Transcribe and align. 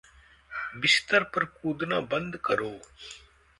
बिस्तर 0.81 1.23
पर 1.35 1.45
कूदना 1.59 1.99
बंद 2.13 2.37
करो। 2.45 2.73